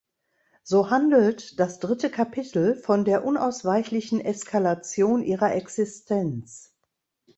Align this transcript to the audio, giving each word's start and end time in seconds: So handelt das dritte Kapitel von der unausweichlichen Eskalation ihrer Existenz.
So 0.63 0.89
handelt 0.89 1.59
das 1.59 1.77
dritte 1.77 2.09
Kapitel 2.09 2.73
von 2.75 3.05
der 3.05 3.23
unausweichlichen 3.23 4.19
Eskalation 4.19 5.21
ihrer 5.21 5.53
Existenz. 5.53 6.73